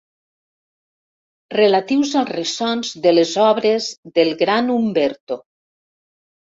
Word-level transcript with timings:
Relatius 1.57 2.15
als 2.23 2.33
ressons 2.39 2.95
de 3.05 3.13
les 3.19 3.37
obres 3.51 3.93
del 4.19 4.35
gran 4.45 4.75
Umberto. 4.81 5.43